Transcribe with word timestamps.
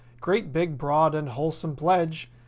Great 0.19 0.51
big, 0.51 0.79
broad 0.79 1.13
and 1.13 1.29
wholesome 1.29 1.75
pledge! 1.75 2.27